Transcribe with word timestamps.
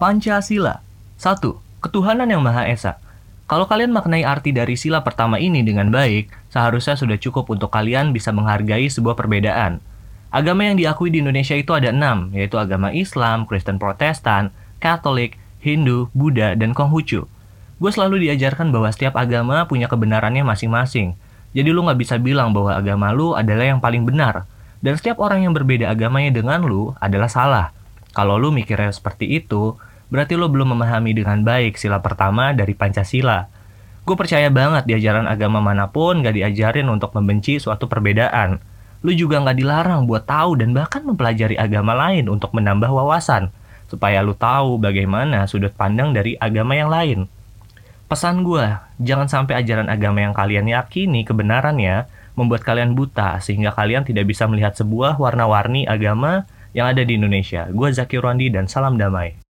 Pancasila 0.00 0.80
1. 1.20 1.84
Ketuhanan 1.84 2.24
yang 2.24 2.40
Maha 2.40 2.64
Esa 2.72 2.96
Kalau 3.44 3.68
kalian 3.68 3.92
maknai 3.92 4.24
arti 4.24 4.48
dari 4.48 4.72
sila 4.72 5.04
pertama 5.04 5.36
ini 5.36 5.60
dengan 5.60 5.92
baik, 5.92 6.32
seharusnya 6.48 6.96
sudah 6.96 7.20
cukup 7.20 7.52
untuk 7.52 7.68
kalian 7.68 8.16
bisa 8.16 8.32
menghargai 8.32 8.88
sebuah 8.88 9.12
perbedaan. 9.12 9.84
Agama 10.32 10.64
yang 10.64 10.80
diakui 10.80 11.12
di 11.12 11.20
Indonesia 11.20 11.52
itu 11.52 11.76
ada 11.76 11.92
enam, 11.92 12.32
yaitu 12.32 12.56
agama 12.56 12.96
Islam, 12.96 13.44
Kristen 13.44 13.76
Protestan, 13.76 14.56
Katolik, 14.80 15.36
Hindu, 15.60 16.08
Buddha, 16.16 16.56
dan 16.56 16.72
Konghucu. 16.72 17.28
Gue 17.76 17.90
selalu 17.92 18.24
diajarkan 18.24 18.72
bahwa 18.72 18.88
setiap 18.88 19.20
agama 19.20 19.68
punya 19.68 19.84
kebenarannya 19.84 20.48
masing-masing. 20.48 21.12
Jadi 21.52 21.76
lu 21.76 21.84
nggak 21.84 22.00
bisa 22.00 22.16
bilang 22.16 22.56
bahwa 22.56 22.72
agama 22.72 23.12
lu 23.12 23.36
adalah 23.36 23.68
yang 23.68 23.84
paling 23.84 24.08
benar. 24.08 24.48
Dan 24.80 24.96
setiap 24.96 25.20
orang 25.20 25.44
yang 25.44 25.52
berbeda 25.52 25.92
agamanya 25.92 26.32
dengan 26.32 26.64
lu 26.64 26.96
adalah 27.04 27.28
salah. 27.28 27.76
Kalau 28.16 28.40
lu 28.40 28.48
mikirnya 28.48 28.96
seperti 28.96 29.28
itu, 29.36 29.76
berarti 30.10 30.34
lu 30.34 30.50
belum 30.50 30.76
memahami 30.76 31.16
dengan 31.16 31.40
baik 31.46 31.78
sila 31.78 32.02
pertama 32.02 32.52
dari 32.52 32.74
Pancasila. 32.74 33.46
Gue 34.04 34.18
percaya 34.18 34.50
banget 34.50 34.90
di 34.90 34.98
ajaran 34.98 35.30
agama 35.30 35.62
mana 35.62 35.86
pun 35.88 36.20
gak 36.20 36.34
diajarin 36.34 36.90
untuk 36.90 37.14
membenci 37.14 37.62
suatu 37.62 37.86
perbedaan. 37.86 38.58
Lu 39.00 39.16
juga 39.16 39.40
nggak 39.40 39.56
dilarang 39.56 40.04
buat 40.04 40.28
tahu 40.28 40.60
dan 40.60 40.76
bahkan 40.76 41.00
mempelajari 41.00 41.56
agama 41.56 41.96
lain 41.96 42.28
untuk 42.28 42.52
menambah 42.52 42.92
wawasan, 42.92 43.48
supaya 43.88 44.20
lu 44.20 44.36
tahu 44.36 44.76
bagaimana 44.76 45.48
sudut 45.48 45.72
pandang 45.72 46.12
dari 46.12 46.36
agama 46.36 46.76
yang 46.76 46.92
lain. 46.92 47.24
Pesan 48.12 48.44
gue, 48.44 48.66
jangan 49.00 49.30
sampai 49.30 49.62
ajaran 49.62 49.88
agama 49.88 50.20
yang 50.20 50.34
kalian 50.36 50.68
yakini 50.68 51.24
kebenarannya 51.24 52.10
membuat 52.36 52.60
kalian 52.60 52.92
buta 52.92 53.40
sehingga 53.40 53.72
kalian 53.72 54.04
tidak 54.04 54.28
bisa 54.28 54.44
melihat 54.44 54.76
sebuah 54.76 55.16
warna-warni 55.16 55.88
agama 55.88 56.44
yang 56.76 56.90
ada 56.90 57.00
di 57.00 57.16
Indonesia. 57.16 57.70
Gue 57.72 57.94
Zaki 57.94 58.20
Rwandi 58.20 58.52
dan 58.52 58.68
salam 58.68 59.00
damai. 59.00 59.49